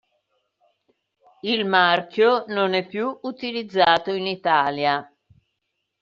Il 1.43 1.67
marchio 1.67 2.45
non 2.47 2.73
è 2.73 2.87
più 2.87 3.15
utilizzato 3.21 4.11
in 4.11 4.25
Italia. 4.25 5.07